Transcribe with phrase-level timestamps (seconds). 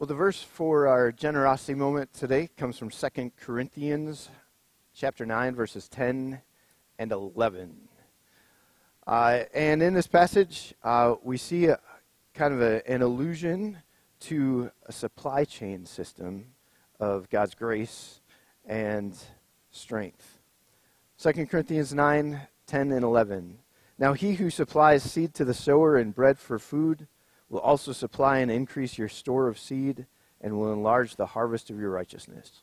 [0.00, 4.30] Well, the verse for our generosity moment today comes from 2 Corinthians
[4.94, 6.40] chapter 9, verses 10
[6.98, 7.76] and 11.
[9.06, 11.78] Uh, and in this passage, uh, we see a,
[12.32, 13.76] kind of a, an allusion
[14.20, 16.46] to a supply chain system
[16.98, 18.22] of God's grace
[18.64, 19.14] and
[19.70, 20.38] strength.
[21.18, 23.58] 2 Corinthians 9, 10, and 11.
[23.98, 27.06] Now he who supplies seed to the sower and bread for food
[27.50, 30.06] will also supply and increase your store of seed
[30.40, 32.62] and will enlarge the harvest of your righteousness.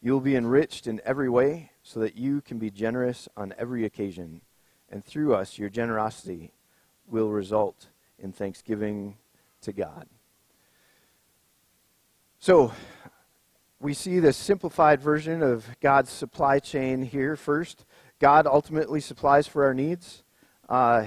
[0.00, 3.84] You will be enriched in every way so that you can be generous on every
[3.84, 4.40] occasion,
[4.88, 6.52] and through us your generosity
[7.06, 9.16] will result in thanksgiving
[9.62, 10.06] to God.
[12.38, 12.72] So,
[13.80, 17.84] we see the simplified version of God's supply chain here first.
[18.20, 20.22] God ultimately supplies for our needs,
[20.68, 21.06] uh,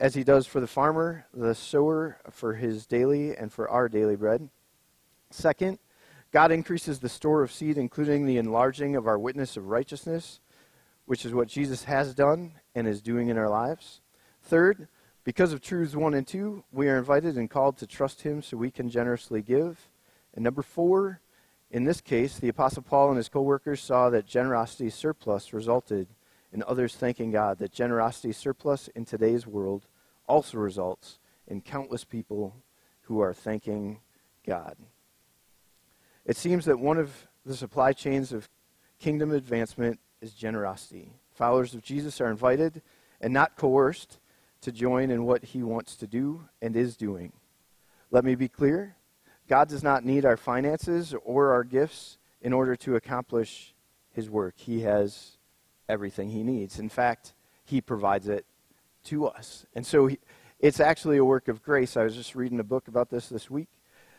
[0.00, 4.16] as he does for the farmer, the sower, for his daily and for our daily
[4.16, 4.48] bread.
[5.30, 5.78] Second,
[6.30, 10.40] God increases the store of seed, including the enlarging of our witness of righteousness,
[11.06, 14.00] which is what Jesus has done and is doing in our lives.
[14.42, 14.88] Third,
[15.24, 18.56] because of truths one and two, we are invited and called to trust him so
[18.56, 19.88] we can generously give.
[20.34, 21.20] And number four,
[21.70, 26.08] in this case, the Apostle Paul and his co workers saw that generosity surplus resulted
[26.52, 29.86] in others thanking God, that generosity surplus in today's world
[30.26, 32.54] also results in countless people
[33.02, 34.00] who are thanking
[34.46, 34.76] God.
[36.24, 38.48] It seems that one of the supply chains of
[38.98, 41.12] kingdom advancement is generosity.
[41.32, 42.82] Followers of Jesus are invited
[43.20, 44.18] and not coerced
[44.60, 47.32] to join in what he wants to do and is doing.
[48.10, 48.96] Let me be clear
[49.48, 53.74] God does not need our finances or our gifts in order to accomplish
[54.12, 54.54] his work.
[54.56, 55.37] He has
[55.88, 56.78] everything he needs.
[56.78, 57.32] In fact,
[57.64, 58.44] he provides it
[59.04, 59.66] to us.
[59.74, 60.18] And so he,
[60.58, 61.96] it's actually a work of grace.
[61.96, 63.68] I was just reading a book about this this week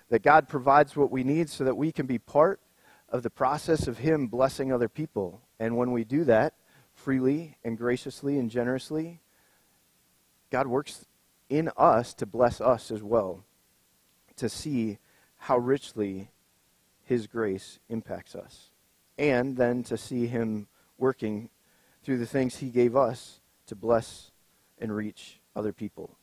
[0.10, 2.60] that God provides what we need so that we can be part
[3.10, 5.42] of the process of him blessing other people.
[5.60, 6.54] And when we do that
[6.94, 9.22] freely and graciously and generously,
[10.52, 11.06] God works
[11.50, 13.44] in us to bless us as well,
[14.38, 14.98] to see
[15.38, 16.30] how richly
[17.04, 18.70] His grace impacts us.
[19.18, 21.50] And then to see Him working
[22.10, 24.32] through the things He gave us to bless
[24.80, 26.18] and reach other people.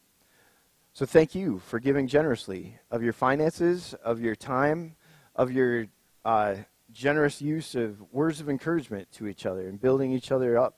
[0.93, 4.97] So thank you for giving generously of your finances, of your time,
[5.37, 5.87] of your
[6.25, 6.57] uh,
[6.93, 10.75] generous use of words of encouragement to each other and building each other up.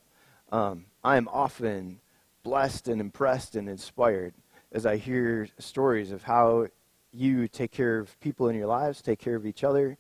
[0.53, 2.01] Um, I am often
[2.43, 4.35] blessed and impressed and inspired
[4.73, 6.67] as I hear stories of how
[7.13, 9.97] you take care of people in your lives, take care of each other.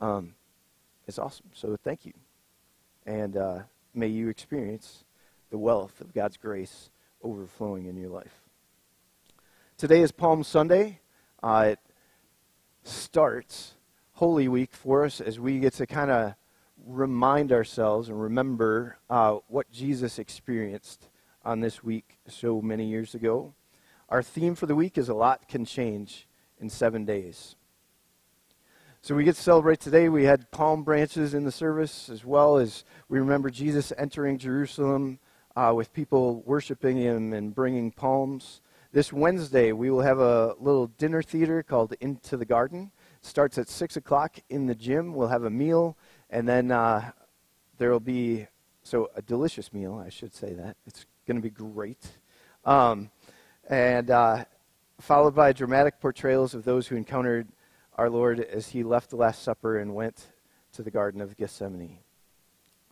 [0.00, 0.34] Um,
[1.08, 1.46] it's awesome.
[1.54, 2.12] So thank you.
[3.06, 3.60] And uh,
[3.94, 5.04] may you experience
[5.50, 6.90] the wealth of God's grace
[7.22, 8.44] overflowing in your life.
[9.76, 11.00] Today is Palm Sunday.
[11.42, 11.78] Uh, it
[12.82, 13.74] starts
[14.12, 16.34] Holy Week for us as we get to kind of
[16.86, 21.08] remind ourselves and remember uh, what Jesus experienced
[21.44, 23.54] on this week so many years ago.
[24.08, 26.26] Our theme for the week is A Lot Can Change
[26.60, 27.56] in seven days.
[29.02, 30.10] So we get to celebrate today.
[30.10, 35.18] We had palm branches in the service as well as we remember Jesus entering Jerusalem
[35.56, 38.60] uh, with people worshiping him and bringing palms.
[38.92, 42.90] This Wednesday, we will have a little dinner theater called Into the Garden.
[43.22, 45.14] It starts at 6 o'clock in the gym.
[45.14, 45.96] We'll have a meal,
[46.28, 47.12] and then uh,
[47.78, 48.48] there will be,
[48.82, 50.76] so a delicious meal, I should say that.
[50.86, 52.06] It's going to be great.
[52.66, 53.10] Um,
[53.66, 54.44] and uh,
[55.00, 57.48] followed by dramatic portrayals of those who encountered
[58.00, 60.32] our Lord as he left the Last Supper and went
[60.72, 61.98] to the Garden of Gethsemane.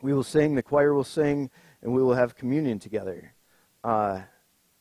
[0.02, 1.48] We will sing, the choir will sing,
[1.80, 3.32] and we will have communion together.
[3.82, 4.20] Uh,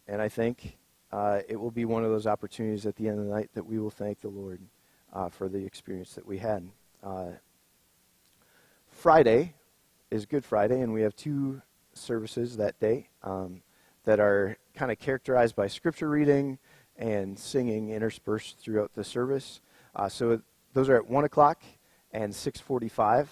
[0.05, 0.79] and I think
[1.13, 3.65] uh, it will be one of those opportunities at the end of the night that
[3.65, 4.59] we will thank the Lord
[5.13, 6.67] uh, for the experience that we had.
[7.01, 7.27] Uh,
[8.89, 9.53] Friday
[10.11, 11.61] is Good Friday, and we have two
[11.94, 13.61] services that day um,
[14.03, 16.59] that are kind of characterized by scripture reading
[16.97, 19.61] and singing interspersed throughout the service.
[19.96, 20.42] Uh, so
[20.74, 21.63] those are at 1 o'clock
[22.12, 23.28] and 6.45.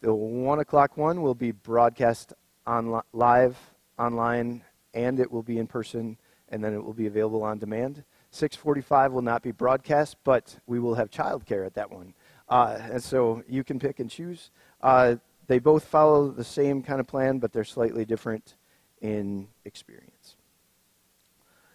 [0.00, 2.32] The 1 o'clock one will be broadcast
[2.66, 3.56] on live,
[3.98, 4.62] online,
[4.94, 6.18] and it will be in person,
[6.48, 8.04] and then it will be available on demand.
[8.32, 12.14] 6.45 will not be broadcast, but we will have childcare at that one.
[12.48, 14.50] Uh, and so you can pick and choose.
[14.80, 15.16] Uh,
[15.46, 18.56] they both follow the same kind of plan, but they're slightly different
[19.00, 20.36] in experience.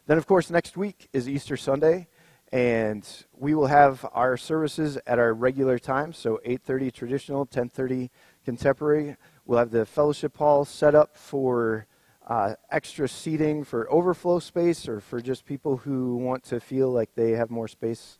[0.07, 2.07] Then, of course, next week is Easter Sunday,
[2.51, 8.09] and we will have our services at our regular time, so 8:30 traditional, 10:30
[8.45, 9.17] contemporary.
[9.45, 11.87] We'll have the fellowship hall set up for
[12.27, 17.09] uh, extra seating for overflow space or for just people who want to feel like
[17.15, 18.19] they have more space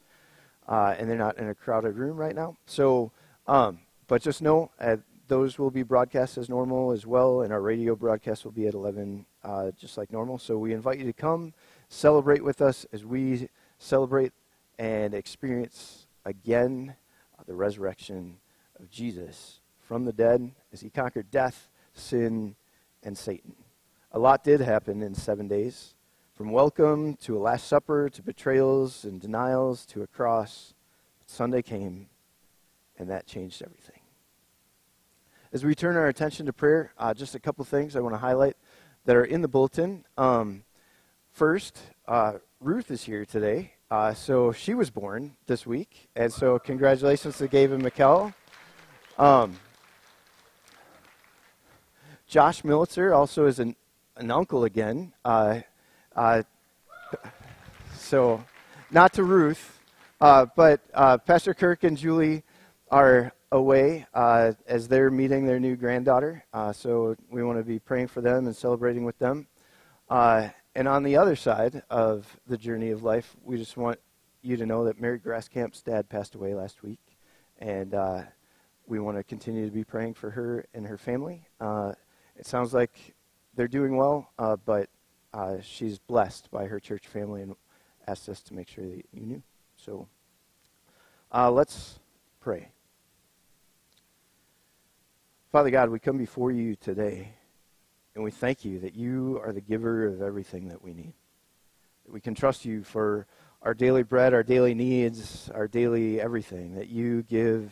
[0.68, 2.56] uh, and they're not in a crowded room right now.
[2.66, 3.12] So,
[3.48, 4.98] um, but just know uh,
[5.28, 8.74] those will be broadcast as normal as well, and our radio broadcast will be at
[8.74, 10.38] 11, uh, just like normal.
[10.38, 11.54] So we invite you to come
[11.90, 14.34] celebrate with us as we celebrate
[14.80, 16.96] and experience again
[17.38, 18.38] uh, the resurrection
[18.80, 22.56] of Jesus from the dead as he conquered death, sin,
[23.04, 23.56] and Satan.
[24.12, 25.94] A lot did happen in seven days.
[26.34, 30.74] From welcome to a Last Supper to betrayals and denials to a cross,
[31.26, 32.08] Sunday came,
[32.98, 34.02] and that changed everything.
[35.52, 38.20] As we turn our attention to prayer, uh, just a couple things I want to
[38.20, 38.58] highlight
[39.06, 40.06] that are in the bulletin.
[40.18, 40.64] Um,
[41.32, 43.74] first, uh, Ruth is here today.
[43.92, 48.34] Uh, so she was born this week, and so congratulations to Gabe and Mikkel.
[49.18, 49.58] Um,
[52.28, 53.76] Josh Militzer also is an,
[54.18, 55.14] an uncle again.
[55.24, 55.62] Uh,
[56.16, 56.44] uh,
[57.98, 58.44] so,
[58.92, 59.80] not to Ruth,
[60.20, 62.44] uh, but uh, Pastor Kirk and Julie
[62.90, 66.44] are away as they're meeting their new granddaughter.
[66.74, 69.48] So, we want to be praying for them and celebrating with them.
[70.10, 74.00] Uh, and on the other side of the journey of life, we just want
[74.44, 77.00] you to know that Mary Grasscamp's dad passed away last week.
[77.58, 77.96] And
[78.86, 81.48] we want to continue to be praying for her and her family.
[81.60, 83.16] it sounds like
[83.56, 84.30] they're doing well,
[84.68, 84.88] but
[85.34, 87.56] uh, she's blessed by her church family and
[88.08, 89.42] asked us to make sure that you knew.
[89.78, 90.08] So
[91.34, 91.98] uh, let's
[92.40, 92.70] pray.
[95.52, 97.34] Father God, we come before you today
[98.18, 101.14] and we thank you that you are the giver of everything that we need.
[102.04, 103.28] That we can trust you for
[103.62, 107.72] our daily bread, our daily needs, our daily everything, that you give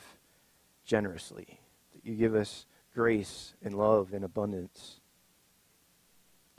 [0.86, 1.59] generously,
[1.95, 5.00] that you give us grace and love and abundance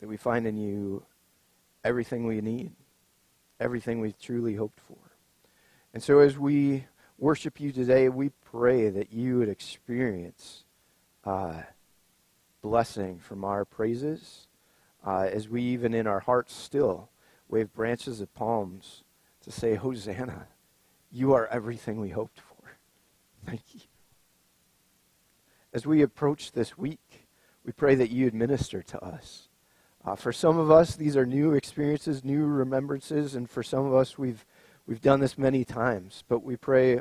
[0.00, 1.04] that we find in you
[1.84, 2.72] everything we need,
[3.60, 4.98] everything we truly hoped for.
[5.94, 6.86] And so as we
[7.18, 10.64] worship you today, we pray that you would experience
[11.22, 11.62] uh,
[12.66, 14.48] blessing from our praises,
[15.06, 17.08] uh, as we even in our hearts still
[17.48, 19.04] wave branches of palms
[19.40, 20.48] to say, Hosanna,
[21.12, 22.72] you are everything we hoped for.
[23.46, 23.82] Thank you.
[25.72, 27.28] As we approach this week,
[27.64, 29.48] we pray that you administer to us.
[30.04, 33.94] Uh, for some of us, these are new experiences, new remembrances, and for some of
[33.94, 34.44] us, we've,
[34.88, 36.24] we've done this many times.
[36.26, 37.00] But we pray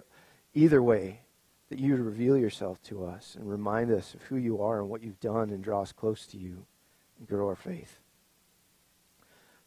[0.53, 1.21] either way
[1.69, 4.89] that you would reveal yourself to us and remind us of who you are and
[4.89, 6.65] what you've done and draw us close to you
[7.17, 8.00] and grow our faith.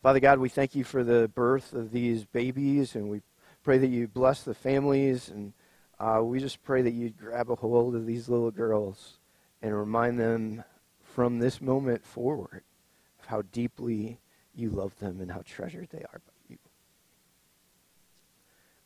[0.03, 3.21] Father God, we thank you for the birth of these babies, and we
[3.65, 5.53] pray that you bless the families, and
[5.99, 9.19] uh, we just pray that you'd grab a hold of these little girls
[9.61, 10.63] and remind them
[11.03, 12.63] from this moment forward
[13.19, 14.21] of how deeply
[14.55, 16.21] you love them and how treasured they are.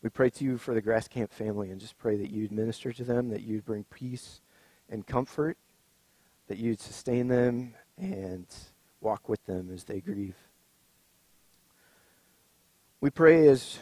[0.02, 2.92] We pray to you for the Grass Camp family and just pray that you'd minister
[2.92, 4.40] to them, that you'd bring peace
[4.88, 5.56] and comfort,
[6.48, 8.46] that you'd sustain them and
[9.00, 10.34] walk with them as they grieve.
[13.00, 13.78] We pray as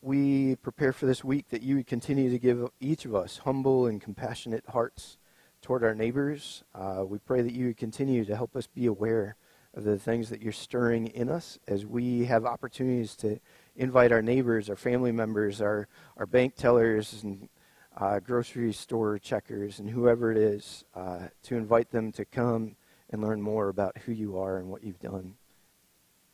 [0.00, 3.86] we prepare for this week that you would continue to give each of us humble
[3.86, 5.16] and compassionate hearts
[5.60, 6.64] toward our neighbors.
[6.74, 9.36] Uh, we pray that you would continue to help us be aware
[9.74, 13.38] of the things that you're stirring in us as we have opportunities to
[13.76, 17.48] invite our neighbors, our family members, our, our bank tellers, and
[17.96, 22.76] uh, grocery store checkers, and whoever it is, uh, to invite them to come
[23.10, 25.34] and learn more about who you are and what you've done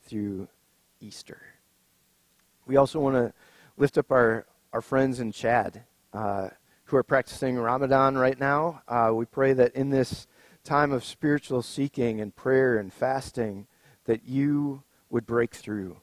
[0.05, 0.49] through
[1.01, 1.41] Easter.
[2.67, 3.33] We also want to
[3.77, 5.83] lift up our, our friends in Chad
[6.13, 6.49] uh,
[6.85, 8.83] who are practicing Ramadan right now.
[8.89, 10.27] Uh, we pray that in this
[10.65, 13.67] time of spiritual seeking and prayer and fasting,
[14.05, 15.97] that you would break through,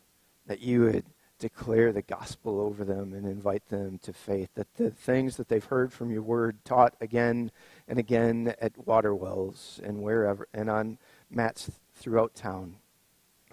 [0.47, 1.05] that you would
[1.39, 5.65] declare the gospel over them and invite them to faith, that the things that they've
[5.65, 7.51] heard from your word taught again
[7.87, 10.97] and again at water wells and wherever, and on
[11.29, 12.75] mats throughout town,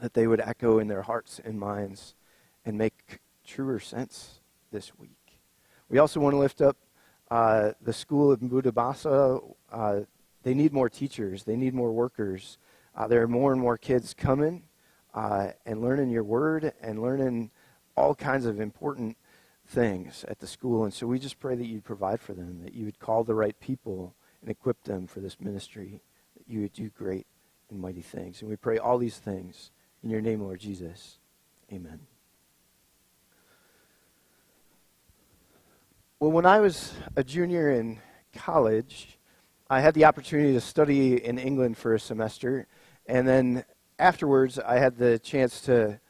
[0.01, 2.15] that they would echo in their hearts and minds
[2.65, 5.39] and make truer sense this week.
[5.89, 6.77] We also want to lift up
[7.31, 9.43] uh, the school of Budabasa.
[9.71, 10.01] Uh,
[10.43, 12.59] they need more teachers, they need more workers.
[12.95, 14.65] Uh, there are more and more kids coming
[15.15, 17.51] uh, and learning your word and learning
[18.03, 19.17] all kinds of important
[19.65, 20.83] things at the school.
[20.83, 23.35] And so we just pray that you'd provide for them, that you would call the
[23.35, 26.01] right people and equip them for this ministry,
[26.37, 27.29] that you would do great
[27.71, 28.41] and mighty things.
[28.41, 29.71] And we pray all these things
[30.03, 31.19] in your name, Lord Jesus.
[31.73, 32.01] Amen.
[36.19, 38.01] Well, when I was a junior in
[38.35, 39.17] college,
[39.71, 42.67] I had the opportunity to study in England for a semester,
[43.07, 43.65] and then
[43.99, 46.01] afterwards, I had the chance to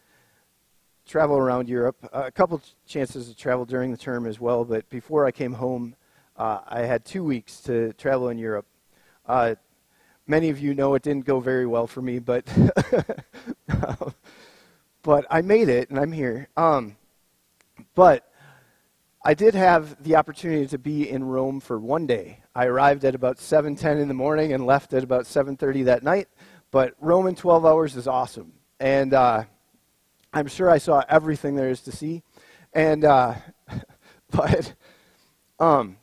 [1.07, 1.97] travel around Europe.
[2.13, 5.53] Uh, a couple chances to travel during the term as well, but before I came
[5.53, 5.95] home,
[6.37, 8.67] uh, I had two weeks to travel in Europe.
[9.27, 9.55] Uh,
[10.27, 12.45] many of you know it didn't go very well for me, but
[15.03, 16.49] but I made it and I'm here.
[16.57, 16.97] Um,
[17.95, 18.29] but
[19.25, 22.41] I did have the opportunity to be in Rome for one day.
[22.55, 26.29] I arrived at about 7:10 in the morning and left at about 7:30 that night.
[26.71, 29.45] But Rome in 12 hours is awesome, and uh,
[30.35, 32.23] I'm sure I saw everything there is to see.
[32.73, 33.35] And uh,
[34.31, 34.75] but
[35.59, 35.99] um,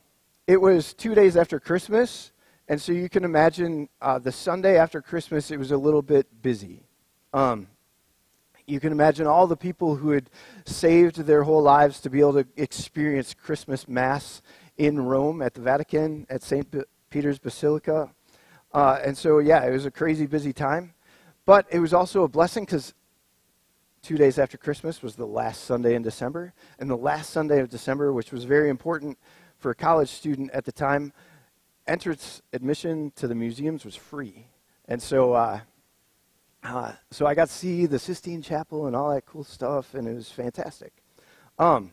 [0.46, 2.30] it was two days after Christmas,
[2.68, 6.42] and so you can imagine uh, the Sunday after Christmas, it was a little bit
[6.42, 6.84] busy.
[7.32, 7.66] Um,
[8.68, 10.30] you can imagine all the people who had
[10.64, 14.42] saved their whole lives to be able to experience Christmas Mass
[14.76, 16.72] in Rome at the Vatican, at St.
[17.10, 18.08] Peter's Basilica.
[18.72, 20.94] Uh, and so, yeah, it was a crazy busy time.
[21.46, 22.94] But it was also a blessing because
[24.02, 26.52] two days after Christmas was the last Sunday in December.
[26.78, 29.18] And the last Sunday of December, which was very important
[29.58, 31.12] for a college student at the time,
[31.86, 34.46] entrance admission to the museums was free.
[34.88, 35.60] And so, uh,
[36.62, 40.08] uh, so I got to see the Sistine Chapel and all that cool stuff, and
[40.08, 40.92] it was fantastic.
[41.58, 41.92] Um,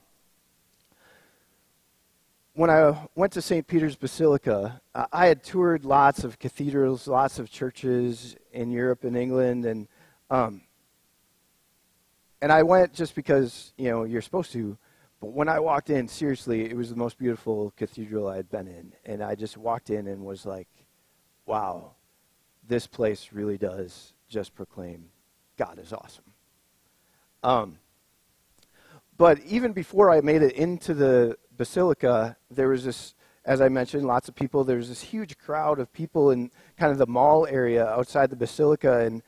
[2.53, 3.67] when I went to St.
[3.67, 9.15] Peter's Basilica, uh, I had toured lots of cathedrals, lots of churches in Europe and
[9.15, 9.87] England, and
[10.31, 10.61] um,
[12.41, 14.77] and I went just because you know you're supposed to.
[15.19, 18.67] But when I walked in, seriously, it was the most beautiful cathedral I had been
[18.67, 18.93] in.
[19.03, 20.67] And I just walked in and was like,
[21.47, 21.93] wow,
[22.67, 25.09] this place really does just proclaim
[25.57, 26.23] God is awesome.
[27.43, 27.79] Um,
[29.17, 34.05] but even before I made it into the basilica, there was this, as I mentioned,
[34.05, 34.63] lots of people.
[34.63, 38.35] There was this huge crowd of people in kind of the mall area outside the
[38.35, 38.99] basilica.
[38.99, 39.23] And,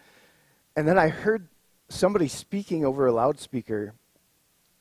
[0.76, 1.48] and then I heard
[1.90, 3.94] somebody speaking over a loudspeaker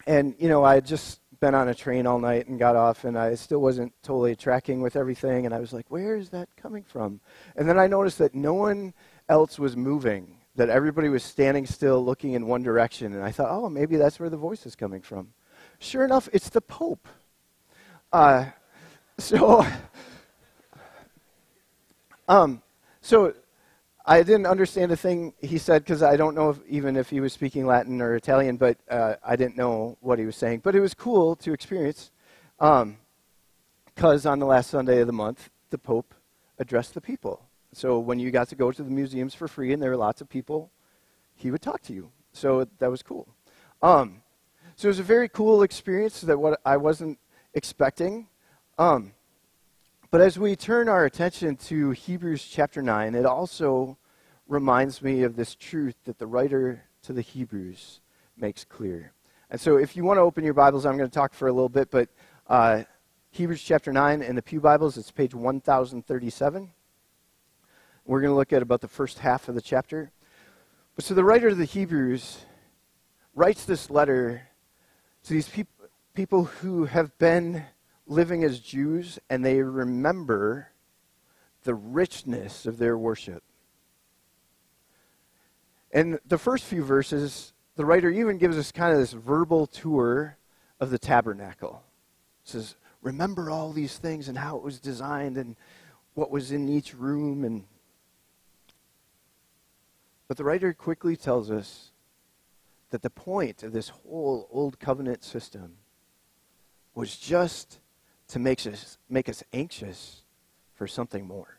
[0.09, 3.05] and, you know, I had just been on a train all night and got off,
[3.05, 5.45] and I still wasn't totally tracking with everything.
[5.45, 7.21] And I was like, where is that coming from?
[7.57, 8.95] And then I noticed that no one
[9.29, 13.13] else was moving, that everybody was standing still looking in one direction.
[13.13, 15.29] And I thought, oh, maybe that's where the voice is coming from.
[15.79, 17.07] Sure enough, it's the Pope.
[18.11, 18.47] Uh,
[19.19, 19.67] so,
[22.29, 22.63] um,
[23.03, 23.35] so
[24.09, 27.21] I didn't understand a thing he said because I don't know if, even if he
[27.21, 30.61] was speaking Latin or Italian, but uh, I didn't know what he was saying.
[30.65, 32.11] But it was cool to experience
[32.59, 32.87] because
[34.27, 36.15] um, on the last Sunday of the month, the Pope
[36.59, 37.51] addressed the people.
[37.75, 40.23] So when you got to go to the museums for free and there were lots
[40.23, 40.71] of people,
[41.35, 42.11] he would talk to you.
[42.33, 43.29] So that was cool.
[43.83, 44.23] Um,
[44.75, 47.19] so it was a very cool experience that what I wasn't
[47.53, 48.29] expecting.
[48.79, 49.13] Um,
[50.11, 53.99] but as we turn our attention to Hebrews chapter 9, it also
[54.47, 58.01] reminds me of this truth that the writer to the Hebrews
[58.35, 59.13] makes clear.
[59.51, 61.53] And so if you want to open your Bibles, I'm going to talk for a
[61.53, 62.09] little bit, but
[62.47, 62.85] uh,
[63.33, 66.71] Hebrews chapter 9 in the Pew Bibles, it's page 1037.
[68.07, 70.11] We're going to look at about the first half of the chapter.
[70.97, 72.39] But so the writer of the Hebrews
[73.35, 74.49] writes this letter
[75.25, 75.69] to these peop-
[76.15, 77.67] people who have been
[78.09, 80.71] living as Jews and they remember
[81.63, 83.43] the richness of their worship.
[85.93, 90.37] In the first few verses, the writer even gives us kind of this verbal tour
[90.81, 91.83] of the tabernacle.
[92.45, 95.57] It says, Remember all these things and how it was designed and
[96.15, 97.45] what was in each room.
[97.45, 97.65] And
[100.27, 101.93] But the writer quickly tells us
[102.91, 105.77] that the point of this whole Old Covenant system
[106.95, 107.79] was just
[108.29, 110.23] to make us, make us anxious
[110.75, 111.59] for something more.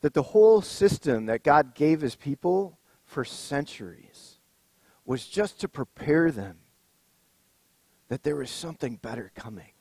[0.00, 4.36] That the whole system that God gave his people for centuries
[5.04, 6.58] was just to prepare them
[8.08, 9.72] that there was something better coming.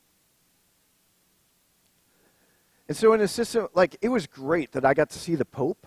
[2.87, 5.43] And so, in a system, like, it was great that I got to see the
[5.43, 5.85] Pope,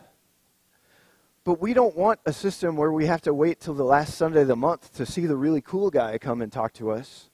[1.44, 4.42] but we don't want a system where we have to wait till the last Sunday
[4.42, 7.29] of the month to see the really cool guy come and talk to us.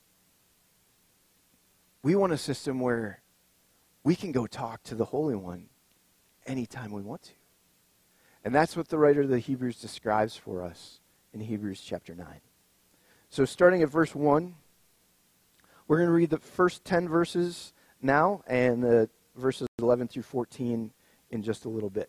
[2.07, 3.21] We want a system where
[4.05, 5.67] we can go talk to the Holy One
[6.47, 7.33] anytime we want to.
[8.45, 11.01] And that's what the writer of the Hebrews describes for us
[11.35, 12.25] in Hebrews chapter 9.
[13.29, 14.55] So, starting at verse 1,
[15.89, 20.93] we're going to read the first 10 verses now and the verses 11 through 14
[21.33, 22.09] in just a little bit.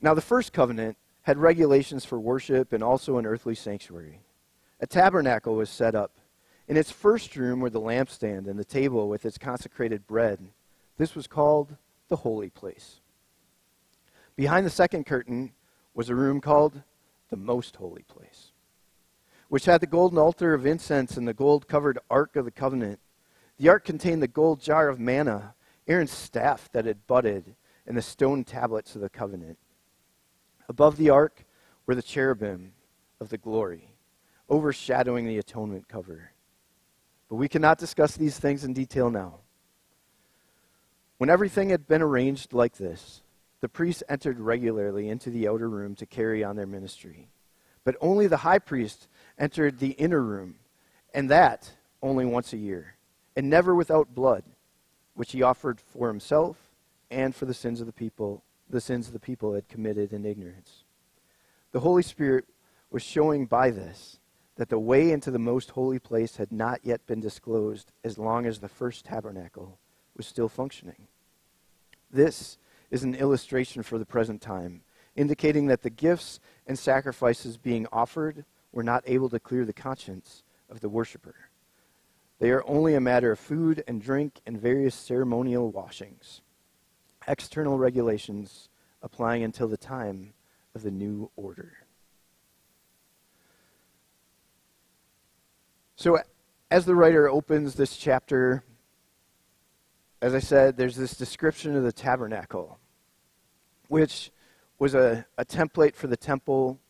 [0.00, 4.18] Now, the first covenant had regulations for worship and also an earthly sanctuary.
[4.80, 6.10] A tabernacle was set up
[6.68, 10.38] in its first room were the lampstand and the table with its consecrated bread.
[10.96, 11.76] This was called
[12.08, 13.00] the holy place.
[14.36, 15.52] Behind the second curtain
[15.94, 16.82] was a room called
[17.30, 18.52] the most holy place,
[19.48, 23.00] which had the golden altar of incense and the gold covered ark of the covenant.
[23.58, 25.54] The ark contained the gold jar of manna,
[25.86, 27.54] Aaron's staff that had budded,
[27.86, 29.58] and the stone tablets of the covenant.
[30.68, 31.44] Above the ark
[31.86, 32.72] were the cherubim
[33.20, 33.94] of the glory,
[34.48, 36.32] overshadowing the atonement cover.
[37.32, 39.38] But we cannot discuss these things in detail now.
[41.16, 43.22] When everything had been arranged like this,
[43.62, 47.30] the priests entered regularly into the outer room to carry on their ministry.
[47.84, 49.08] But only the high priest
[49.38, 50.56] entered the inner room,
[51.14, 51.70] and that
[52.02, 52.96] only once a year,
[53.34, 54.44] and never without blood,
[55.14, 56.58] which he offered for himself
[57.10, 60.26] and for the sins of the people, the sins of the people had committed in
[60.26, 60.84] ignorance.
[61.70, 62.44] The Holy Spirit
[62.90, 64.18] was showing by this
[64.62, 68.46] that the way into the most holy place had not yet been disclosed as long
[68.46, 69.76] as the first tabernacle
[70.16, 71.08] was still functioning.
[72.12, 74.82] This is an illustration for the present time,
[75.16, 80.44] indicating that the gifts and sacrifices being offered were not able to clear the conscience
[80.70, 81.34] of the worshiper.
[82.38, 86.40] They are only a matter of food and drink and various ceremonial washings,
[87.26, 88.68] external regulations
[89.02, 90.34] applying until the time
[90.76, 91.81] of the new order.
[95.96, 96.18] So,
[96.70, 98.64] as the writer opens this chapter,
[100.20, 102.78] as I said, there's this description of the tabernacle
[103.92, 104.30] which
[104.78, 106.80] was a, a template for the temple.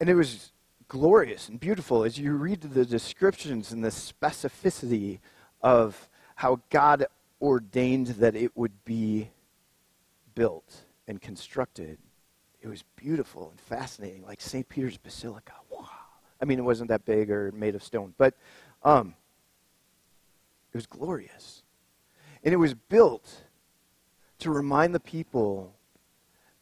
[0.00, 0.52] And it was
[0.88, 5.18] glorious and beautiful as you read the descriptions and the specificity
[5.60, 7.06] of how God
[7.42, 9.30] ordained that it would be
[10.34, 11.98] built and constructed.
[12.62, 14.66] It was beautiful and fascinating, like St.
[14.66, 15.52] Peter's Basilica.
[16.40, 18.34] I mean, it wasn't that big or made of stone, but
[18.82, 19.14] um,
[20.72, 21.62] it was glorious.
[22.42, 23.44] And it was built
[24.40, 25.74] to remind the people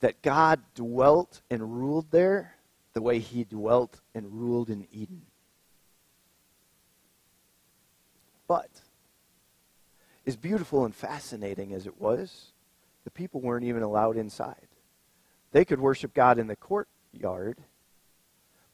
[0.01, 2.57] that God dwelt and ruled there
[2.93, 5.23] the way he dwelt and ruled in Eden.
[8.47, 8.71] But,
[10.27, 12.53] as beautiful and fascinating as it was,
[13.05, 14.69] the people weren't even allowed inside.
[15.53, 17.59] They could worship God in the courtyard,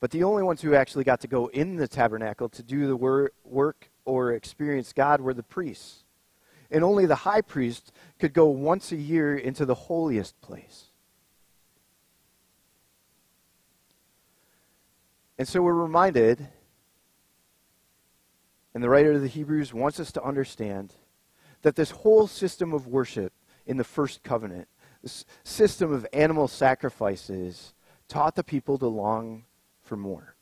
[0.00, 2.96] but the only ones who actually got to go in the tabernacle to do the
[2.96, 6.04] wor- work or experience God were the priests
[6.70, 10.86] and only the high priest could go once a year into the holiest place.
[15.38, 16.48] And so we're reminded,
[18.74, 20.92] and the writer of the Hebrews wants us to understand,
[21.62, 23.32] that this whole system of worship
[23.66, 24.68] in the first covenant,
[25.02, 27.72] this system of animal sacrifices,
[28.08, 29.44] taught the people to long
[29.88, 30.34] for more.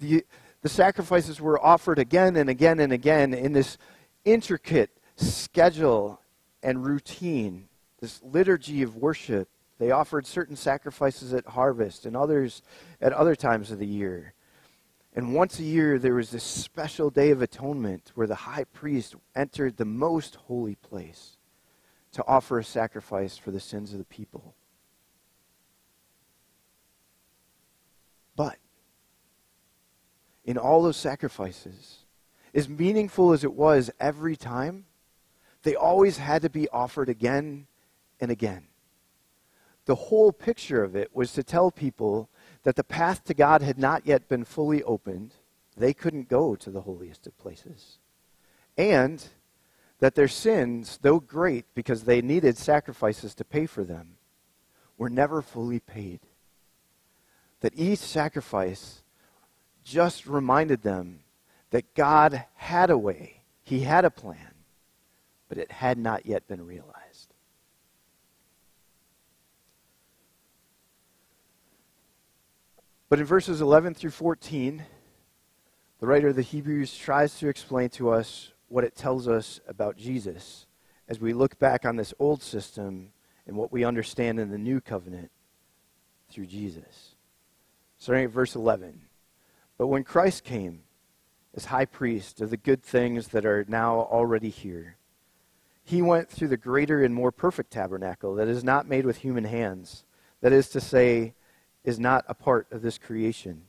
[0.00, 0.24] The,
[0.62, 3.76] the sacrifices were offered again and again and again in this
[4.24, 6.20] intricate schedule
[6.62, 7.68] and routine,
[8.00, 9.48] this liturgy of worship.
[9.78, 12.62] They offered certain sacrifices at harvest and others
[13.00, 14.34] at other times of the year.
[15.14, 19.16] And once a year, there was this special day of atonement where the high priest
[19.34, 21.36] entered the most holy place
[22.12, 24.54] to offer a sacrifice for the sins of the people.
[28.36, 28.56] But
[30.50, 31.98] in all those sacrifices,
[32.52, 34.84] as meaningful as it was every time,
[35.62, 37.68] they always had to be offered again
[38.20, 38.64] and again.
[39.84, 42.28] The whole picture of it was to tell people
[42.64, 45.34] that the path to God had not yet been fully opened.
[45.76, 47.98] They couldn't go to the holiest of places.
[48.76, 49.24] And
[50.00, 54.16] that their sins, though great because they needed sacrifices to pay for them,
[54.98, 56.20] were never fully paid.
[57.60, 59.02] That each sacrifice
[59.84, 61.20] just reminded them
[61.70, 64.54] that God had a way, He had a plan,
[65.48, 67.34] but it had not yet been realized.
[73.08, 74.84] But in verses 11 through 14,
[75.98, 79.96] the writer of the Hebrews tries to explain to us what it tells us about
[79.96, 80.66] Jesus
[81.08, 83.10] as we look back on this old system
[83.46, 85.32] and what we understand in the new covenant
[86.30, 87.16] through Jesus.
[87.98, 89.00] Starting at verse 11.
[89.80, 90.82] But when Christ came,
[91.54, 94.98] as high priest of the good things that are now already here.
[95.82, 99.44] He went through the greater and more perfect tabernacle that is not made with human
[99.44, 100.04] hands,
[100.42, 101.32] that is to say,
[101.82, 103.62] is not a part of this creation.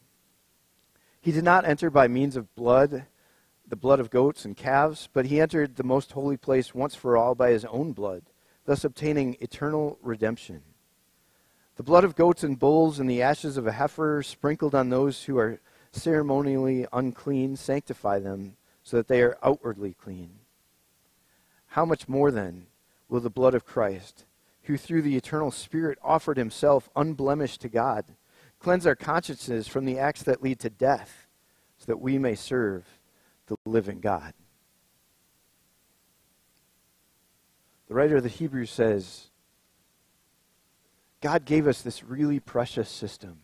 [1.21, 3.05] He did not enter by means of blood,
[3.65, 7.15] the blood of goats and calves, but he entered the most holy place once for
[7.15, 8.23] all by his own blood,
[8.65, 10.61] thus obtaining eternal redemption.
[11.77, 15.23] The blood of goats and bulls and the ashes of a heifer sprinkled on those
[15.23, 15.61] who are
[15.91, 20.31] ceremonially unclean, sanctify them so that they are outwardly clean.
[21.67, 22.67] How much more then
[23.07, 24.25] will the blood of Christ,
[24.63, 28.05] who through the eternal Spirit offered himself unblemished to God.
[28.59, 31.27] Cleanse our consciences from the acts that lead to death,
[31.77, 32.85] so that we may serve
[33.47, 34.33] the living God.
[37.87, 39.27] The writer of the Hebrews says,
[41.21, 43.39] God gave us this really precious system,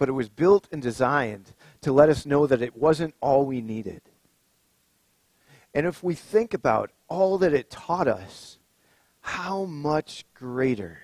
[0.00, 3.60] but it was built and designed to let us know that it wasn't all we
[3.60, 4.00] needed.
[5.74, 8.58] And if we think about all that it taught us,
[9.20, 10.98] how much greater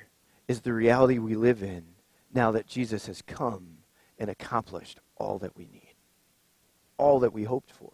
[0.48, 1.84] is the reality we live in
[2.32, 3.76] now that Jesus has come
[4.18, 5.94] and accomplished all that we need,
[6.96, 7.92] all that we hoped for.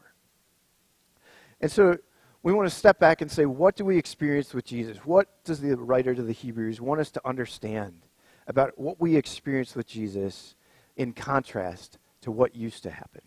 [1.61, 1.99] And so
[2.45, 4.99] we want to step back and say, what do we experience with Jesus?
[4.99, 8.07] What does the writer to the Hebrews want us to understand
[8.47, 10.55] about what we experience with Jesus
[10.97, 13.23] in contrast to what used to happen?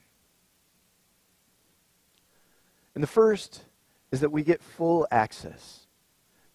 [2.93, 3.63] And the first
[4.11, 5.85] is that we get full access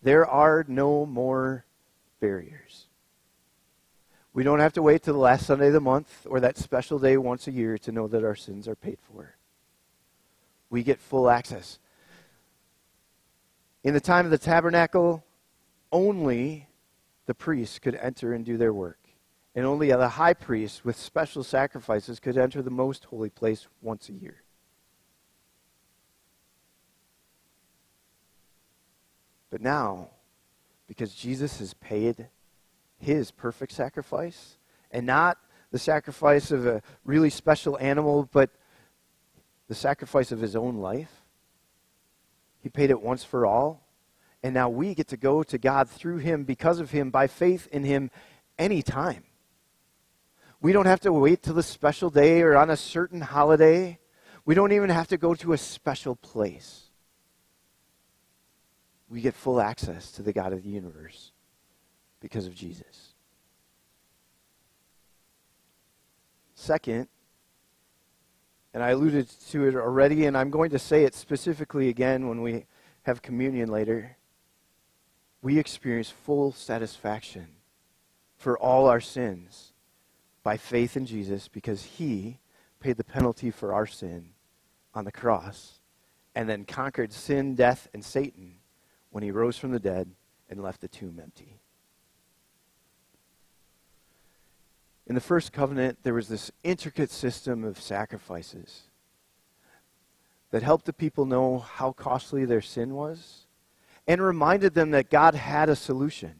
[0.02, 1.64] there are no more
[2.20, 2.86] barriers.
[4.32, 6.98] We don't have to wait till the last Sunday of the month or that special
[6.98, 9.34] day once a year to know that our sins are paid for.
[10.70, 11.78] We get full access.
[13.82, 15.24] In the time of the tabernacle,
[15.90, 16.68] only
[17.26, 18.99] the priests could enter and do their work.
[19.60, 24.08] And only the high priest with special sacrifices could enter the most holy place once
[24.08, 24.42] a year.
[29.50, 30.08] But now,
[30.88, 32.28] because Jesus has paid
[32.96, 34.56] his perfect sacrifice,
[34.90, 35.36] and not
[35.72, 38.48] the sacrifice of a really special animal, but
[39.68, 41.12] the sacrifice of his own life,
[42.62, 43.86] he paid it once for all.
[44.42, 47.68] And now we get to go to God through him, because of him, by faith
[47.70, 48.10] in him,
[48.58, 49.24] anytime.
[50.60, 53.98] We don't have to wait till a special day or on a certain holiday.
[54.44, 56.90] We don't even have to go to a special place
[59.10, 61.32] we get full access to the God of the universe
[62.20, 63.14] because of Jesus.
[66.54, 67.08] Second,
[68.72, 72.40] and I alluded to it already, and I'm going to say it specifically again when
[72.40, 72.66] we
[73.02, 74.16] have communion later.
[75.42, 77.48] We experience full satisfaction
[78.36, 79.69] for all our sins
[80.50, 82.36] by faith in Jesus because he
[82.80, 84.30] paid the penalty for our sin
[84.92, 85.78] on the cross
[86.34, 88.56] and then conquered sin, death, and Satan
[89.10, 90.10] when he rose from the dead
[90.48, 91.60] and left the tomb empty.
[95.06, 98.88] In the first covenant, there was this intricate system of sacrifices
[100.50, 103.46] that helped the people know how costly their sin was
[104.08, 106.34] and reminded them that God had a solution,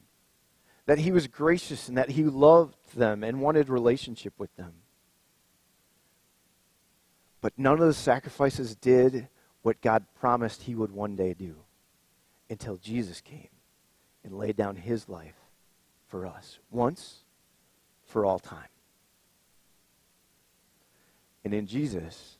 [0.90, 4.72] that He was gracious and that He loved them and wanted relationship with them.
[7.40, 9.29] But none of the sacrifices did
[9.62, 11.55] what God promised He would one day do
[12.50, 13.50] until Jesus came
[14.24, 15.37] and laid down his life
[16.09, 17.20] for us once
[18.05, 18.59] for all time.
[21.44, 22.37] And in Jesus,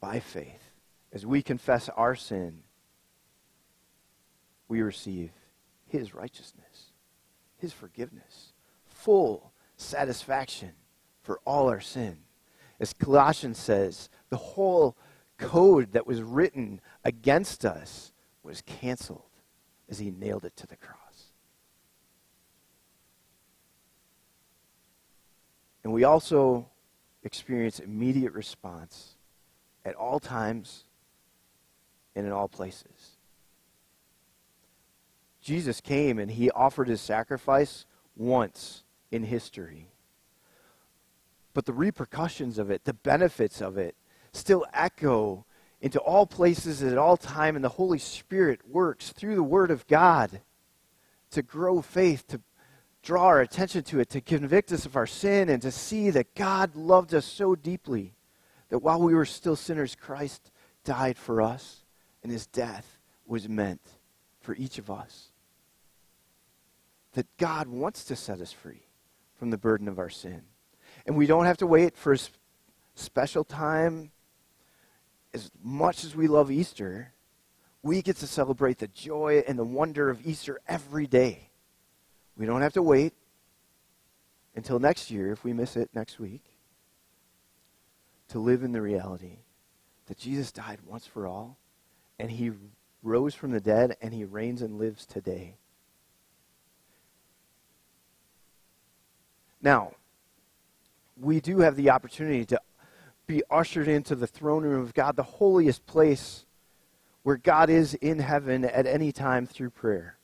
[0.00, 0.70] by faith,
[1.12, 2.62] as we confess our sin,
[4.68, 5.32] we receive
[5.86, 6.89] his righteousness,
[7.60, 8.52] his forgiveness,
[8.86, 10.72] full satisfaction
[11.22, 12.18] for all our sin.
[12.78, 14.96] As Colossians says, the whole
[15.36, 19.22] code that was written against us was canceled
[19.88, 20.96] as he nailed it to the cross.
[25.82, 26.68] And we also
[27.22, 29.16] experience immediate response
[29.84, 30.84] at all times
[32.14, 33.16] and in all places.
[35.40, 39.88] Jesus came and he offered his sacrifice once in history.
[41.54, 43.96] But the repercussions of it, the benefits of it,
[44.32, 45.44] still echo
[45.80, 49.86] into all places at all time, and the Holy Spirit works through the Word of
[49.86, 50.40] God
[51.30, 52.40] to grow faith, to
[53.02, 56.34] draw our attention to it, to convict us of our sin, and to see that
[56.34, 58.14] God loved us so deeply
[58.68, 60.50] that while we were still sinners, Christ
[60.84, 61.84] died for us,
[62.22, 63.80] and his death was meant
[64.40, 65.29] for each of us.
[67.14, 68.86] That God wants to set us free
[69.34, 70.42] from the burden of our sin.
[71.06, 72.18] And we don't have to wait for a
[72.94, 74.12] special time
[75.32, 77.12] as much as we love Easter,
[77.82, 81.50] we get to celebrate the joy and the wonder of Easter every day.
[82.36, 83.14] We don't have to wait
[84.54, 86.42] until next year, if we miss it next week,
[88.28, 89.38] to live in the reality
[90.06, 91.58] that Jesus died once for all,
[92.18, 92.50] and he
[93.02, 95.56] rose from the dead, and he reigns and lives today.
[99.62, 99.92] Now,
[101.18, 102.60] we do have the opportunity to
[103.26, 106.46] be ushered into the throne room of God, the holiest place
[107.22, 110.16] where God is in heaven at any time through prayer.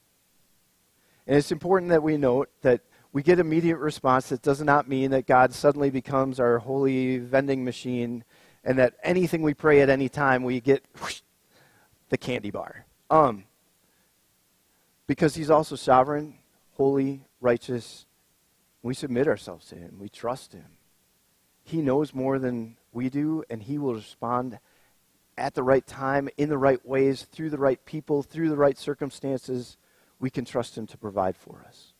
[1.26, 2.80] And it's important that we note that
[3.12, 4.28] we get immediate response.
[4.28, 8.24] That does not mean that God suddenly becomes our holy vending machine
[8.64, 11.20] and that anything we pray at any time, we get whoosh,
[12.08, 12.84] the candy bar.
[13.10, 13.44] Um,
[15.06, 16.38] because He's also sovereign,
[16.72, 18.05] holy, righteous.
[18.86, 20.78] We submit ourselves to Him, we trust Him.
[21.64, 24.60] He knows more than we do, and He will respond
[25.36, 28.78] at the right time, in the right ways, through the right people, through the right
[28.78, 29.76] circumstances.
[30.20, 31.94] We can trust Him to provide for us.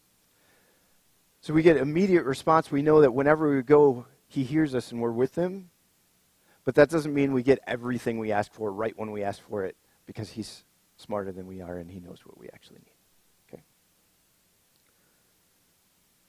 [1.41, 2.71] So we get immediate response.
[2.71, 5.71] We know that whenever we go, He hears us and we're with Him.
[6.65, 9.65] But that doesn't mean we get everything we ask for right when we ask for
[9.65, 9.75] it
[10.07, 10.63] because He's
[10.97, 12.96] smarter than we are and He knows what we actually need.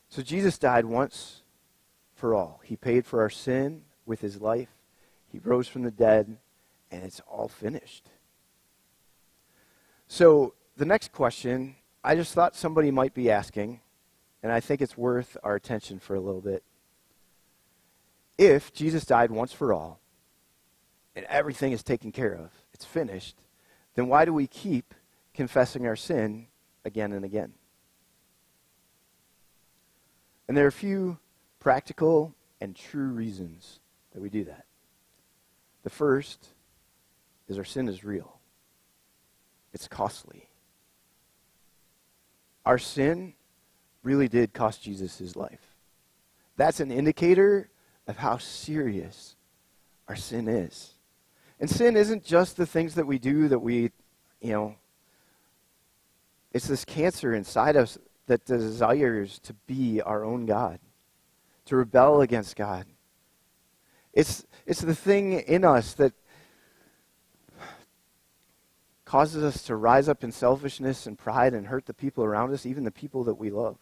[0.09, 1.41] So Jesus died once
[2.15, 2.61] for all.
[2.63, 4.69] He paid for our sin with His life,
[5.31, 6.37] He rose from the dead,
[6.91, 8.09] and it's all finished.
[10.07, 13.81] So the next question I just thought somebody might be asking,
[14.41, 16.63] and I think it's worth our attention for a little bit.
[18.37, 19.99] If Jesus died once for all,
[21.15, 23.35] and everything is taken care of, it's finished,
[23.95, 24.93] then why do we keep
[25.33, 26.47] confessing our sin
[26.85, 27.53] again and again?
[30.47, 31.17] And there are a few
[31.59, 33.79] practical and true reasons
[34.13, 34.65] that we do that.
[35.83, 36.47] The first
[37.47, 38.39] is our sin is real,
[39.73, 40.49] it's costly.
[42.65, 43.33] Our sin
[44.03, 45.73] really did cost Jesus his life.
[46.57, 47.69] That's an indicator
[48.07, 49.35] of how serious
[50.07, 50.93] our sin is.
[51.59, 53.91] And sin isn't just the things that we do that we,
[54.41, 54.75] you know,
[56.51, 60.79] it's this cancer inside us that desires to be our own God,
[61.65, 62.85] to rebel against God.
[64.13, 66.13] It's, it's the thing in us that
[69.05, 72.65] causes us to rise up in selfishness and pride and hurt the people around us,
[72.65, 73.77] even the people that we love.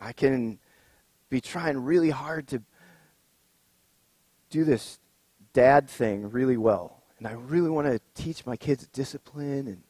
[0.00, 0.58] I can
[1.28, 2.62] be trying really hard to
[4.50, 5.00] do this
[5.52, 7.02] dad thing really well.
[7.18, 9.82] And I really want to teach my kids discipline and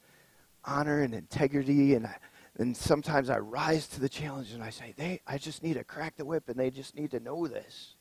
[0.67, 1.95] honor and integrity.
[1.95, 2.17] And, I,
[2.59, 5.85] and sometimes I rise to the challenge and I say, they, I just need to
[5.85, 7.95] crack the whip and they just need to know this.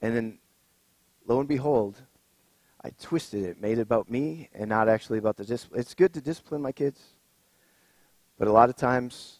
[0.00, 0.38] And then,
[1.26, 2.00] lo and behold,
[2.82, 5.80] I twisted it, made it about me and not actually about the discipline.
[5.80, 7.00] It's good to discipline my kids.
[8.38, 9.38] But a lot of times,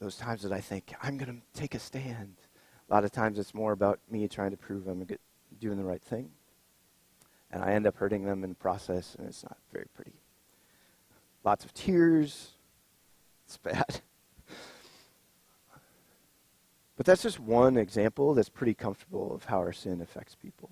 [0.00, 2.34] those times that I think, I'm going to take a stand,
[2.90, 5.20] a lot of times it's more about me trying to prove I'm good,
[5.60, 6.30] doing the right thing.
[7.52, 10.21] And I end up hurting them in the process, and it's not very pretty.
[11.44, 12.52] Lots of tears.
[13.46, 14.00] It's bad.
[16.96, 20.70] But that's just one example that's pretty comfortable of how our sin affects people.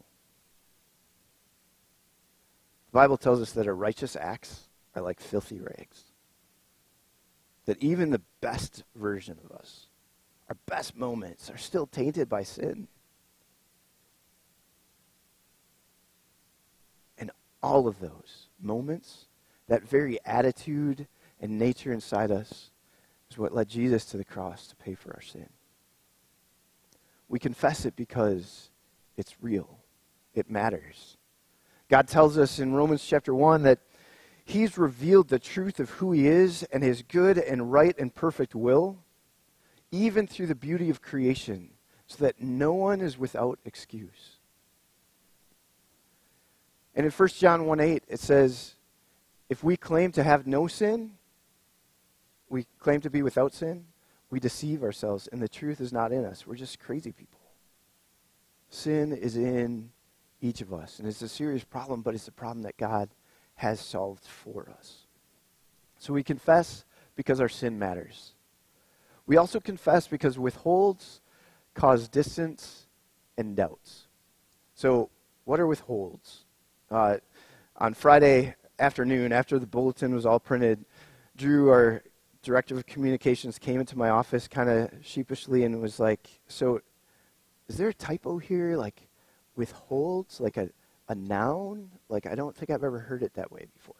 [2.92, 6.04] The Bible tells us that our righteous acts are like filthy rags.
[7.64, 9.87] That even the best version of us,
[10.48, 12.88] our best moments, are still tainted by sin.
[17.18, 17.30] And
[17.62, 19.26] all of those moments,
[19.70, 21.06] that very attitude
[21.40, 22.70] and nature inside us,
[23.30, 25.48] is what led Jesus to the cross to pay for our sin.
[27.28, 28.70] We confess it because
[29.16, 29.78] it's real,
[30.35, 31.16] it matters.
[31.88, 33.78] God tells us in Romans chapter 1 that
[34.44, 38.56] He's revealed the truth of who He is and His good and right and perfect
[38.56, 38.98] will,
[39.92, 41.70] even through the beauty of creation,
[42.09, 44.38] so that no one is without excuse.
[46.92, 48.74] And in 1 John 1 8, it says,
[49.50, 51.10] If we claim to have no sin,
[52.48, 53.84] we claim to be without sin,
[54.30, 56.46] we deceive ourselves, and the truth is not in us.
[56.46, 57.40] We're just crazy people.
[58.68, 59.90] Sin is in
[60.40, 63.08] each of us, and it's a serious problem, but it's a problem that God
[63.56, 65.08] has solved for us.
[65.98, 66.84] So we confess
[67.16, 68.34] because our sin matters.
[69.26, 71.20] We also confess because withholds
[71.74, 72.86] cause distance
[73.36, 74.06] and doubts.
[74.76, 75.10] So,
[75.44, 76.44] what are withholds?
[76.88, 77.16] Uh,
[77.76, 80.85] on Friday afternoon, after the bulletin was all printed,
[81.37, 82.03] Drew, our
[82.43, 86.81] director of communications, came into my office kind of sheepishly and was like, So,
[87.69, 88.77] is there a typo here?
[88.77, 89.09] Like,
[89.57, 90.40] withholds?
[90.40, 90.71] Like a,
[91.09, 91.90] a noun?
[92.09, 93.95] Like, I don't think I've ever heard it that way before.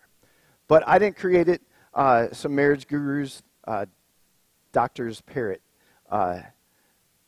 [0.67, 1.63] But I didn't create it.
[1.95, 3.87] Uh, some marriage gurus, uh,
[4.73, 5.63] Doctors Parrott,
[6.11, 6.41] uh,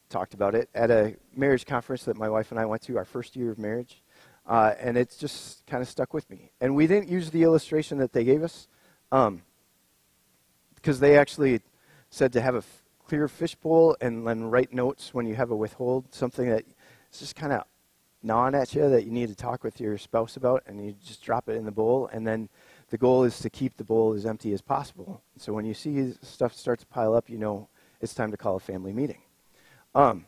[0.08, 3.04] talked about it at a marriage conference that my wife and I went to our
[3.04, 4.01] first year of marriage.
[4.46, 6.50] Uh, and it's just kind of stuck with me.
[6.60, 8.68] And we didn't use the illustration that they gave us
[9.12, 9.42] um,
[10.74, 11.60] because they actually
[12.10, 15.56] said to have a f- clear fishbowl and then write notes when you have a
[15.56, 16.64] withhold, something that
[17.12, 17.64] is just kind of
[18.22, 21.22] gnawing at you that you need to talk with your spouse about, and you just
[21.22, 22.08] drop it in the bowl.
[22.12, 22.48] And then
[22.90, 25.22] the goal is to keep the bowl as empty as possible.
[25.38, 27.68] So when you see stuff start to pile up, you know
[28.00, 29.22] it's time to call a family meeting.
[29.94, 30.26] Um,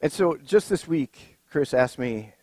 [0.00, 2.34] and so just this week, Chris asked me,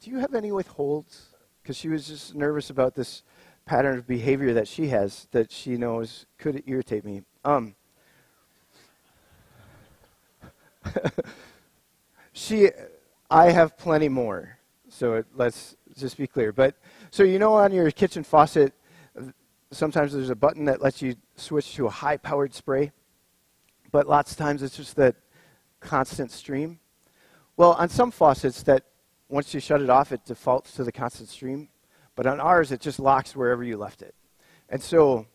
[0.00, 1.34] Do you have any withholds?
[1.62, 3.22] Because she was just nervous about this
[3.66, 7.22] pattern of behavior that she has that she knows could irritate me.
[7.44, 7.74] Um,
[12.32, 12.70] she,
[13.30, 14.58] I have plenty more.
[14.88, 16.52] So it, let's just be clear.
[16.52, 16.76] But
[17.10, 18.72] so you know, on your kitchen faucet,
[19.70, 22.92] sometimes there's a button that lets you switch to a high-powered spray,
[23.90, 25.16] but lots of times it's just that
[25.80, 26.78] constant stream.
[27.56, 28.84] Well, on some faucets, that
[29.28, 31.68] once you shut it off, it defaults to the constant stream.
[32.14, 34.14] But on ours, it just locks wherever you left it.
[34.68, 35.26] And so,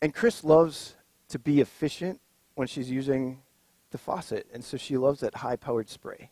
[0.00, 0.94] and Chris loves
[1.28, 2.20] to be efficient
[2.54, 3.42] when she's using
[3.90, 4.46] the faucet.
[4.52, 6.30] And so she loves that high powered spray.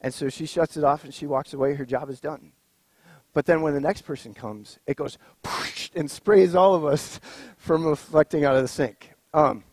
[0.00, 1.74] And so she shuts it off and she walks away.
[1.74, 2.52] Her job is done.
[3.34, 5.18] But then when the next person comes, it goes
[5.94, 7.20] and sprays all of us
[7.56, 9.12] from reflecting out of the sink.
[9.34, 9.64] Um,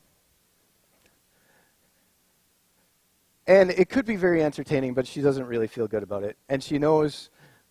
[3.48, 6.38] and it could be very entertaining, but she doesn't really feel good about it.
[6.50, 7.30] And she knows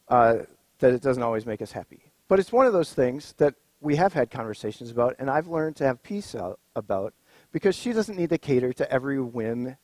[0.09, 0.37] uh,
[0.79, 2.13] that it doesn't always make us happy.
[2.29, 5.77] But it's one of those things that we have had conversations about, and I've learned
[5.77, 6.35] to have peace
[6.75, 7.13] about
[7.53, 9.77] because she doesn't need to cater to every whim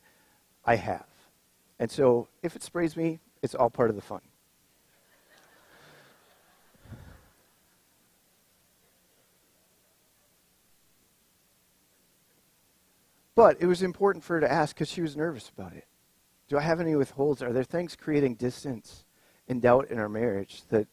[0.64, 1.07] I have.
[1.79, 4.20] And so if it sprays me, it's all part of the fun.
[13.35, 15.87] But it was important for her to ask because she was nervous about it.
[16.49, 17.43] Do I have any withholds?
[17.43, 19.05] Are there things creating distance
[19.49, 20.88] and doubt in our marriage that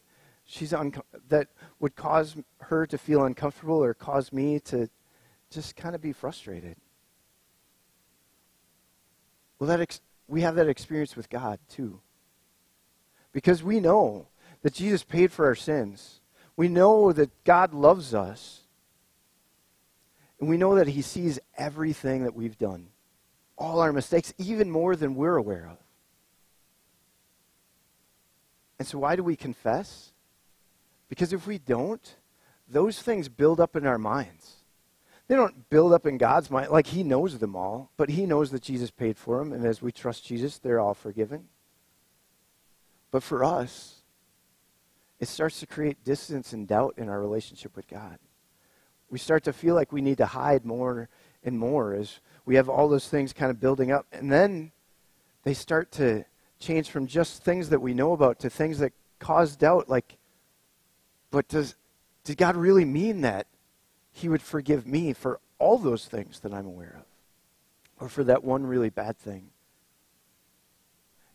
[0.46, 0.94] she's un-
[1.30, 1.48] that
[1.80, 4.90] would cause her to feel uncomfortable or cause me to
[5.50, 6.78] just kind of be frustrated.
[9.60, 12.02] Well, that ex- we have that experience with God too.
[13.32, 14.28] Because we know
[14.62, 16.22] that Jesus paid for our sins.
[16.56, 18.64] We know that God loves us.
[20.40, 22.88] And we know that He sees everything that we've done,
[23.58, 25.78] all our mistakes, even more than we're aware of.
[28.80, 30.12] And so, why do we confess?
[31.10, 32.16] Because if we don't,
[32.68, 34.58] those things build up in our minds.
[35.28, 36.70] They don't build up in God's mind.
[36.70, 39.52] Like He knows them all, but He knows that Jesus paid for them.
[39.52, 41.46] And as we trust Jesus, they're all forgiven.
[43.12, 44.04] But for us,
[45.20, 48.20] it starts to create distance and doubt in our relationship with God.
[49.10, 51.10] We start to feel like we need to hide more
[51.44, 54.06] and more as we have all those things kind of building up.
[54.12, 54.72] And then
[55.44, 56.26] they start to
[56.60, 59.88] change from just things that we know about to things that cause doubt.
[59.88, 60.18] Like,
[61.32, 61.76] but does,
[62.24, 63.48] did God really mean that?
[64.18, 67.06] he would forgive me for all those things that I'm aware of,
[68.04, 69.50] or for that one really bad thing.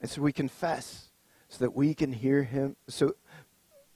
[0.01, 1.11] And so we confess
[1.49, 2.75] so that we can hear him.
[2.89, 3.15] So,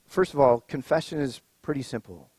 [0.05, 2.29] first of all, confession is pretty simple.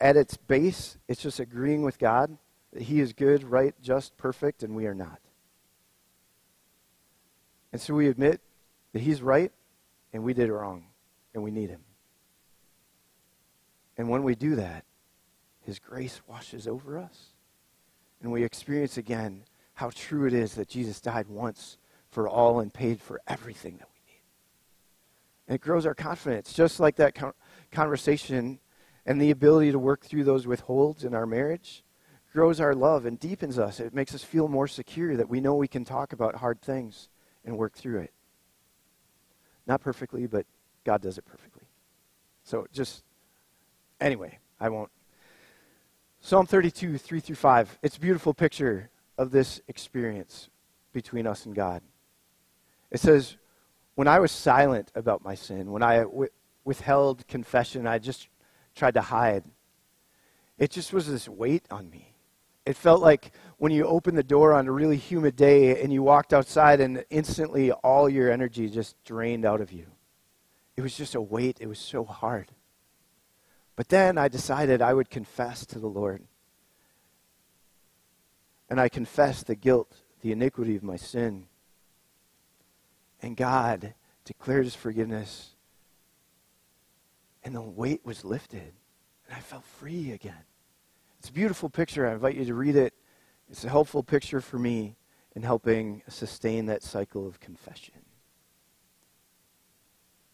[0.00, 2.36] At its base, it's just agreeing with God
[2.72, 5.20] that he is good, right, just, perfect, and we are not.
[7.72, 8.40] And so we admit
[8.92, 9.52] that he's right
[10.12, 10.84] and we did wrong
[11.34, 11.80] and we need him.
[13.96, 14.84] And when we do that,
[15.60, 17.30] his grace washes over us.
[18.22, 21.78] And we experience again how true it is that Jesus died once
[22.10, 24.20] for all and paid for everything that we need.
[25.48, 27.16] And it grows our confidence, just like that
[27.72, 28.60] conversation
[29.06, 31.84] and the ability to work through those withholds in our marriage
[32.32, 33.80] grows our love and deepens us.
[33.80, 37.08] It makes us feel more secure that we know we can talk about hard things
[37.44, 38.12] and work through it.
[39.66, 40.46] Not perfectly, but
[40.84, 41.62] God does it perfectly.
[42.42, 43.04] So just,
[44.00, 44.90] anyway, I won't
[46.26, 47.78] Psalm 32, 3 through 5.
[47.82, 48.88] It's a beautiful picture
[49.18, 50.48] of this experience
[50.94, 51.82] between us and God.
[52.90, 53.36] It says,
[53.94, 56.06] When I was silent about my sin, when I
[56.64, 58.28] withheld confession, I just
[58.74, 59.44] tried to hide,
[60.58, 62.14] it just was this weight on me.
[62.66, 66.02] It felt like when you opened the door on a really humid day and you
[66.02, 69.86] walked outside and instantly all your energy just drained out of you.
[70.76, 71.58] It was just a weight.
[71.60, 72.52] It was so hard.
[73.76, 76.22] But then I decided I would confess to the Lord.
[78.70, 81.46] And I confessed the guilt, the iniquity of my sin.
[83.20, 83.94] And God
[84.24, 85.53] declared his forgiveness.
[87.44, 88.72] And the weight was lifted.
[89.28, 90.44] And I felt free again.
[91.18, 92.06] It's a beautiful picture.
[92.06, 92.94] I invite you to read it.
[93.50, 94.96] It's a helpful picture for me
[95.36, 97.94] in helping sustain that cycle of confession.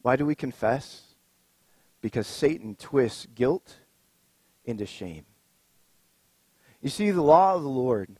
[0.02, 1.10] Why do we confess?
[2.00, 3.76] because Satan twists guilt
[4.64, 5.24] into shame.
[6.80, 8.18] You see, the law of the Lord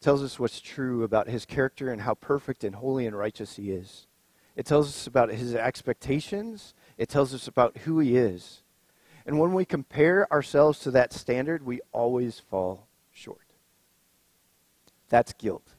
[0.00, 3.70] tells us what's true about his character and how perfect and holy and righteous he
[3.70, 4.06] is.
[4.56, 6.74] It tells us about his expectations.
[6.96, 8.62] It tells us about who he is.
[9.26, 13.38] And when we compare ourselves to that standard, we always fall short.
[15.08, 15.74] That's guilt.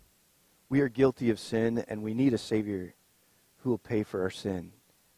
[0.68, 2.96] We are guilty of sin, and we need a Savior
[3.60, 4.72] who will pay for our sin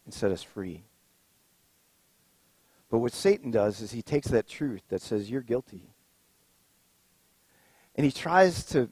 [0.06, 0.84] and set us free.
[2.90, 5.90] But what Satan does is he takes that truth that says you're guilty,
[7.96, 8.90] and he tries to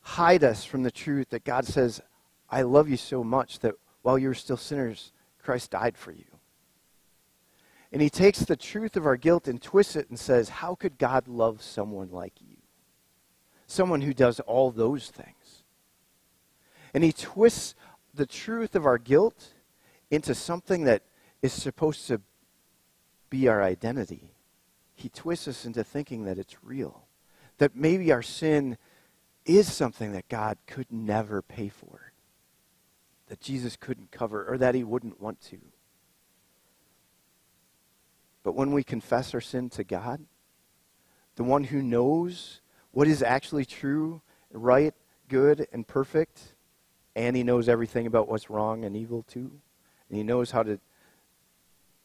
[0.00, 2.00] hide us from the truth that God says,
[2.50, 5.12] I love you so much that while you were still sinners,
[5.46, 6.24] Christ died for you.
[7.92, 10.98] And he takes the truth of our guilt and twists it and says, How could
[10.98, 12.56] God love someone like you?
[13.68, 15.62] Someone who does all those things.
[16.92, 17.76] And he twists
[18.12, 19.52] the truth of our guilt
[20.10, 21.02] into something that
[21.42, 22.20] is supposed to
[23.30, 24.32] be our identity.
[24.96, 27.04] He twists us into thinking that it's real,
[27.58, 28.78] that maybe our sin
[29.44, 32.05] is something that God could never pay for,
[33.28, 35.58] that Jesus couldn't cover, or that he wouldn't want to.
[38.42, 40.24] But when we confess our sin to God,
[41.34, 42.60] the one who knows
[42.92, 44.22] what is actually true,
[44.52, 44.94] right,
[45.28, 46.54] good, and perfect,
[47.16, 49.50] and he knows everything about what's wrong and evil too,
[50.08, 50.78] and he knows how to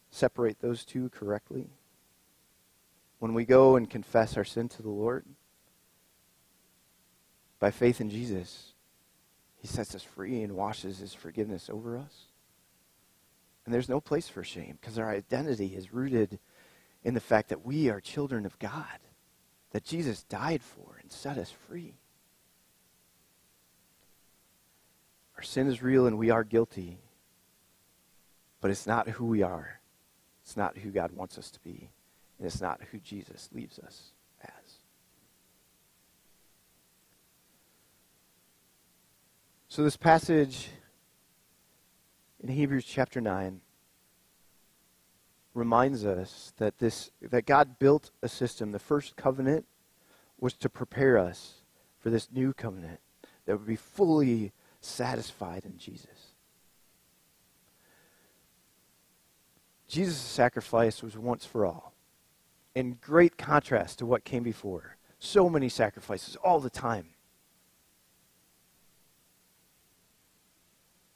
[0.10, 1.68] separate those two correctly.
[3.20, 5.26] When we go and confess our sin to the Lord,
[7.60, 8.71] by faith in Jesus,
[9.62, 12.26] he sets us free and washes his forgiveness over us.
[13.64, 16.40] And there's no place for shame because our identity is rooted
[17.04, 19.00] in the fact that we are children of God,
[19.70, 21.94] that Jesus died for and set us free.
[25.38, 26.98] Our sin is real and we are guilty,
[28.62, 29.80] but it's not who we are.
[30.44, 31.92] It's not who God wants us to be,
[32.40, 34.81] and it's not who Jesus leaves us as.
[39.72, 40.68] So, this passage
[42.42, 43.62] in Hebrews chapter 9
[45.54, 48.74] reminds us that this that God built a system.
[48.74, 49.66] The first covenant
[50.38, 51.62] was to prepare us
[52.00, 53.00] for this new covenant
[53.46, 54.52] that would be fully
[54.82, 56.34] satisfied in Jesus.
[59.88, 61.94] Jesus' sacrifice was once for all,
[62.76, 64.98] in great contrast to what came before.
[65.18, 67.06] So many sacrifices all the time.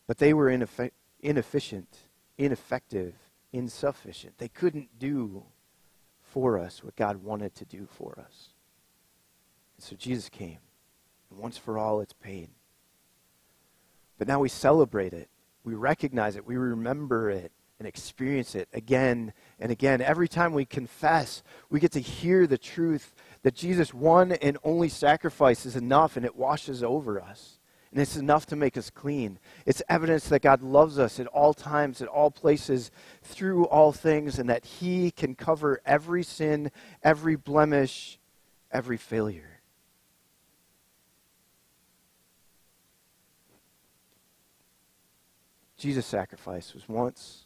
[0.07, 0.91] But they were ineffe-
[1.21, 1.97] inefficient,
[2.37, 3.15] ineffective,
[3.51, 4.37] insufficient.
[4.37, 5.45] They couldn't do
[6.21, 8.49] for us what God wanted to do for us.
[9.77, 10.59] And so Jesus came,
[11.29, 12.49] and once for all, it's paid.
[14.17, 15.29] But now we celebrate it,
[15.63, 20.01] we recognize it, we remember it, and experience it again and again.
[20.01, 24.89] Every time we confess, we get to hear the truth that Jesus' one and only
[24.89, 27.59] sacrifice is enough and it washes over us.
[27.95, 29.39] And it's enough to make us clean.
[29.65, 32.91] It's evidence that God loves us at all times, at all places,
[33.23, 36.71] through all things, and that He can cover every sin,
[37.01, 38.19] every blemish,
[38.69, 39.61] every failure.
[45.77, 47.45] Jesus' sacrifice was once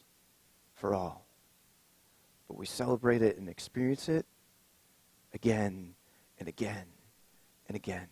[0.74, 1.26] for all.
[2.48, 4.26] But we celebrate it and experience it
[5.32, 5.94] again
[6.40, 6.86] and again
[7.68, 8.08] and again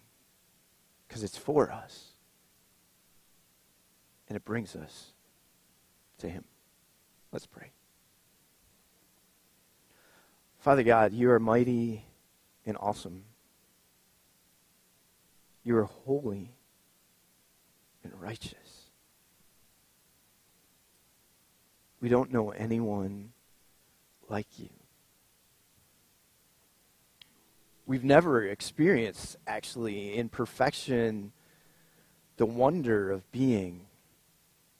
[1.09, 2.08] because it's for us
[4.29, 5.13] and it brings us
[6.19, 6.45] to Him.
[7.33, 7.71] Let's pray.
[10.59, 12.05] Father God, you are mighty
[12.67, 13.25] and awesome.
[15.65, 16.53] You are holy
[18.03, 18.91] and righteous.
[22.01, 23.33] We don't know anyone
[24.29, 24.69] like you.
[27.87, 31.33] We've never experienced, actually, in perfection,
[32.37, 33.88] the wonder of being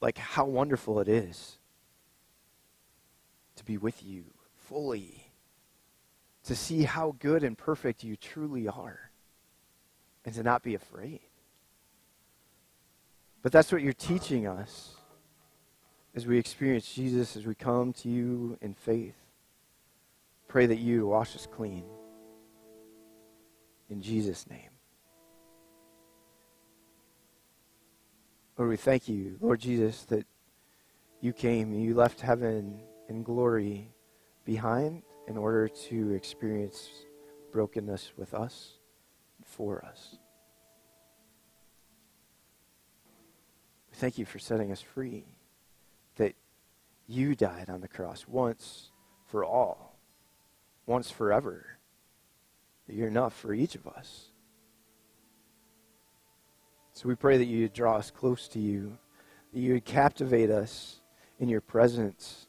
[0.01, 1.57] like how wonderful it is
[3.55, 4.23] to be with you
[4.55, 5.31] fully,
[6.43, 9.11] to see how good and perfect you truly are,
[10.25, 11.21] and to not be afraid.
[13.41, 14.95] But that's what you're teaching us
[16.15, 19.15] as we experience Jesus, as we come to you in faith.
[20.47, 21.83] Pray that you wash us clean.
[23.89, 24.68] In Jesus' name.
[28.59, 30.27] Lord, we thank you, Lord Jesus, that
[31.21, 33.89] you came and you left heaven and glory
[34.43, 36.89] behind in order to experience
[37.53, 38.73] brokenness with us
[39.45, 40.17] for us.
[43.91, 45.23] We thank you for setting us free
[46.17, 46.33] that
[47.07, 48.91] you died on the cross once
[49.27, 49.97] for all,
[50.85, 51.77] once forever.
[52.87, 54.28] That you're enough for each of us.
[56.99, 58.97] So we pray that you would draw us close to you,
[59.53, 60.99] that you would captivate us
[61.39, 62.47] in your presence,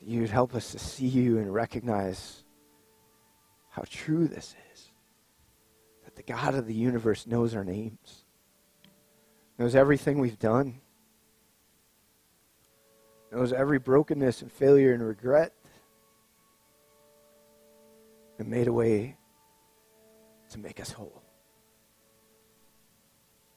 [0.00, 2.42] that you would help us to see you and recognize
[3.70, 4.90] how true this is.
[6.04, 8.24] That the God of the universe knows our names,
[9.56, 10.80] knows everything we've done,
[13.30, 15.52] knows every brokenness and failure and regret,
[18.40, 19.16] and made a way
[20.50, 21.21] to make us whole.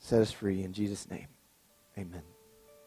[0.05, 1.25] Set us free in Jesus' name.
[1.97, 2.34] Amen.